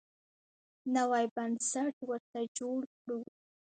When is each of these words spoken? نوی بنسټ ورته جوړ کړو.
نوی 0.95 1.25
بنسټ 1.35 1.95
ورته 2.09 2.39
جوړ 2.57 2.79
کړو. 2.99 3.19